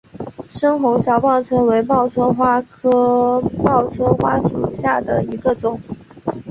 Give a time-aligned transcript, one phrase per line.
[0.49, 5.79] 深红小报春为报春花科报春花属下的一个种。